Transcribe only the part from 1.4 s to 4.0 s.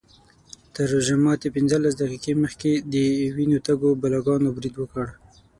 پینځلس دقیقې مخکې د وینو تږو